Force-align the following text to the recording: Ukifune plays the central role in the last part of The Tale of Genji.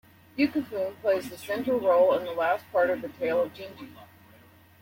Ukifune 0.35 0.99
plays 0.99 1.29
the 1.29 1.37
central 1.37 1.79
role 1.79 2.15
in 2.17 2.25
the 2.25 2.31
last 2.31 2.65
part 2.71 2.89
of 2.89 3.03
The 3.03 3.09
Tale 3.09 3.39
of 3.43 3.53
Genji. 3.53 3.89